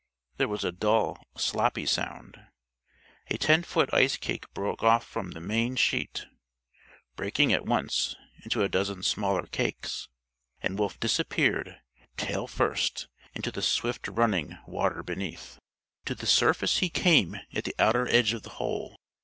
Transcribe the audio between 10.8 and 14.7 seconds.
disappeared, tail first, into the swift running